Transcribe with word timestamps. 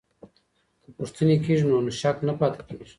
که 0.81 0.89
پوښتني 0.97 1.35
کېږي 1.45 1.65
نو 1.69 1.89
شک 2.01 2.17
نه 2.27 2.33
پاته 2.39 2.61
کېږي. 2.67 2.89